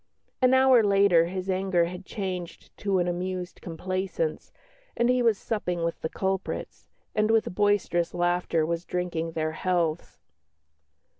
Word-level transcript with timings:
An 0.41 0.55
hour 0.55 0.81
later 0.81 1.25
his 1.27 1.47
anger 1.47 1.85
had 1.85 2.07
changed 2.07 2.75
to 2.77 2.97
an 2.97 3.07
amused 3.07 3.61
complaisance, 3.61 4.51
and 4.97 5.09
he 5.09 5.21
was 5.21 5.37
supping 5.37 5.83
with 5.83 6.01
the 6.01 6.09
culprits, 6.09 6.87
and 7.13 7.29
with 7.29 7.53
boisterous 7.53 8.15
laughter 8.15 8.65
was 8.65 8.83
drinking 8.83 9.33
their 9.33 9.51
healths. 9.51 10.17